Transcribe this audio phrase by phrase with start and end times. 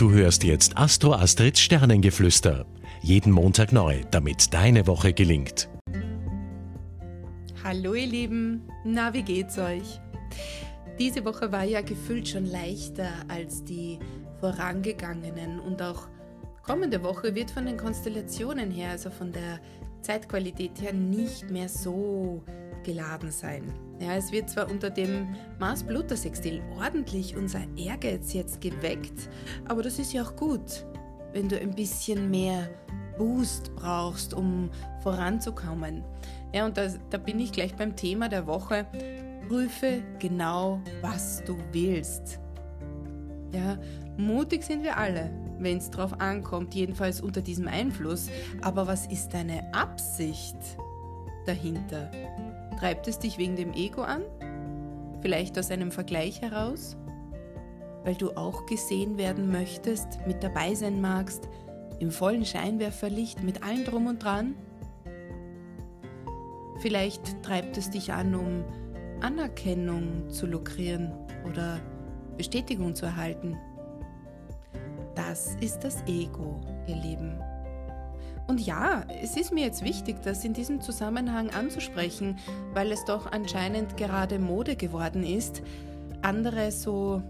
[0.00, 2.64] Du hörst jetzt Astro Astrids Sternengeflüster.
[3.02, 5.68] Jeden Montag neu, damit deine Woche gelingt.
[7.62, 10.00] Hallo ihr Lieben, na wie geht's euch?
[10.98, 13.98] Diese Woche war ja gefühlt schon leichter als die
[14.40, 16.08] vorangegangenen und auch
[16.62, 19.60] kommende Woche wird von den Konstellationen her, also von der
[20.00, 22.42] Zeitqualität her, nicht mehr so
[22.84, 23.64] geladen sein.
[24.00, 29.28] Ja, es wird zwar unter dem Mars-Pluto-Sextil ordentlich unser Ehrgeiz jetzt geweckt,
[29.66, 30.86] aber das ist ja auch gut,
[31.34, 32.70] wenn du ein bisschen mehr
[33.18, 34.70] Boost brauchst, um
[35.02, 36.02] voranzukommen.
[36.54, 38.86] Ja, und da, da bin ich gleich beim Thema der Woche.
[39.46, 42.40] Prüfe genau, was du willst.
[43.52, 43.78] Ja,
[44.16, 48.28] mutig sind wir alle, wenn es drauf ankommt, jedenfalls unter diesem Einfluss.
[48.62, 50.56] Aber was ist deine Absicht
[51.44, 52.10] dahinter?
[52.80, 54.22] Treibt es dich wegen dem Ego an?
[55.20, 56.96] Vielleicht aus einem Vergleich heraus?
[58.04, 61.46] Weil du auch gesehen werden möchtest, mit dabei sein magst,
[61.98, 64.54] im vollen Scheinwerferlicht mit allem drum und dran?
[66.78, 68.64] Vielleicht treibt es dich an, um
[69.20, 71.12] Anerkennung zu lukrieren
[71.46, 71.80] oder
[72.38, 73.58] Bestätigung zu erhalten.
[75.14, 77.38] Das ist das Ego, ihr Lieben.
[78.50, 82.36] Und ja, es ist mir jetzt wichtig, das in diesem Zusammenhang anzusprechen,
[82.74, 85.62] weil es doch anscheinend gerade Mode geworden ist,
[86.22, 87.22] andere so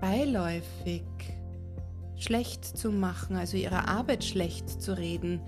[0.00, 1.02] beiläufig
[2.14, 5.40] schlecht zu machen, also ihre Arbeit schlecht zu reden,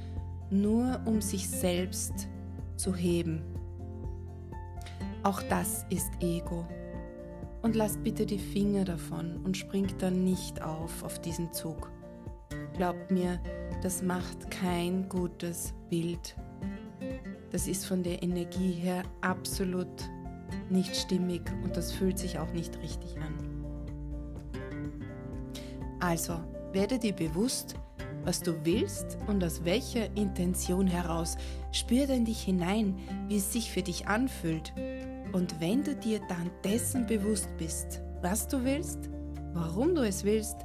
[0.50, 2.26] nur um sich selbst
[2.74, 3.40] zu heben.
[5.22, 6.66] Auch das ist Ego.
[7.62, 11.88] Und lasst bitte die Finger davon und springt dann nicht auf auf diesen Zug.
[12.76, 13.40] Glaubt mir,
[13.82, 16.36] das macht kein gutes Bild.
[17.50, 19.88] Das ist von der Energie her absolut
[20.70, 23.34] nicht stimmig und das fühlt sich auch nicht richtig an.
[26.00, 26.40] Also,
[26.72, 27.74] werde dir bewusst,
[28.24, 31.36] was du willst und aus welcher Intention heraus.
[31.72, 32.98] Spür in dich hinein,
[33.28, 34.72] wie es sich für dich anfühlt.
[35.32, 39.10] Und wenn du dir dann dessen bewusst bist, was du willst,
[39.52, 40.56] warum du es willst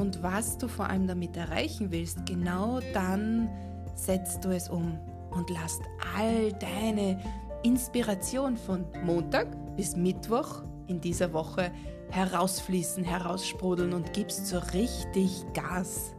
[0.00, 3.48] und was du vor allem damit erreichen willst, genau dann
[3.94, 4.98] setzt du es um
[5.30, 5.82] und lasst
[6.16, 7.20] all deine
[7.62, 11.70] Inspiration von Montag bis Mittwoch in dieser Woche
[12.10, 16.14] herausfließen, heraussprudeln und gibst so richtig Gas.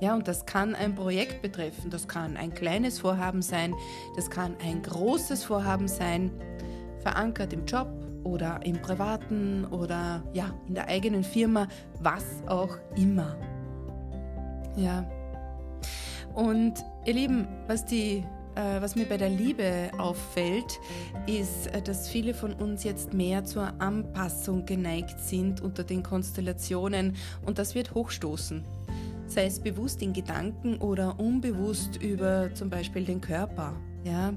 [0.00, 3.74] Ja, und das kann ein Projekt betreffen, das kann ein kleines Vorhaben sein,
[4.16, 6.30] das kann ein großes Vorhaben sein,
[7.00, 7.88] verankert im Job,
[8.24, 11.68] oder im privaten oder ja, in der eigenen Firma,
[12.00, 13.36] was auch immer.
[14.76, 15.04] Ja.
[16.34, 16.74] Und
[17.04, 18.24] ihr Lieben, was die
[18.54, 20.78] äh, was mir bei der Liebe auffällt,
[21.26, 27.16] ist, äh, dass viele von uns jetzt mehr zur Anpassung geneigt sind unter den Konstellationen
[27.46, 28.64] und das wird hochstoßen.
[29.26, 33.74] Sei es bewusst in Gedanken oder unbewusst über zum Beispiel den Körper.
[34.04, 34.34] Ja?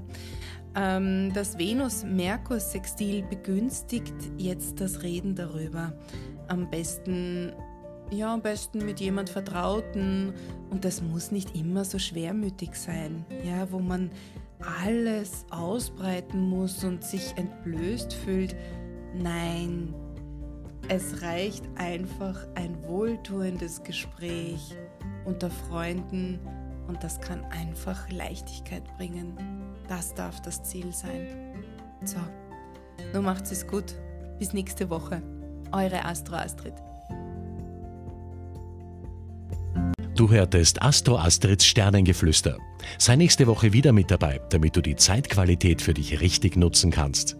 [0.76, 5.94] Ähm, das Venus-Merkur-Sextil begünstigt jetzt das Reden darüber.
[6.48, 7.52] Am besten,
[8.10, 10.34] ja, am besten mit jemand Vertrauten.
[10.68, 14.10] Und das muss nicht immer so schwermütig sein, ja, wo man
[14.60, 18.54] alles ausbreiten muss und sich entblößt fühlt.
[19.14, 19.94] Nein,
[20.88, 24.74] es reicht einfach ein wohltuendes Gespräch
[25.24, 26.38] unter Freunden
[26.88, 29.36] und das kann einfach Leichtigkeit bringen.
[29.88, 31.54] Das darf das Ziel sein.
[32.04, 32.18] So,
[33.12, 33.94] nun macht's es gut.
[34.38, 35.22] Bis nächste Woche.
[35.72, 36.74] Eure Astro Astrid.
[40.14, 42.56] Du hörtest Astro Astrids Sternengeflüster.
[42.98, 47.36] Sei nächste Woche wieder mit dabei, damit du die Zeitqualität für dich richtig nutzen kannst.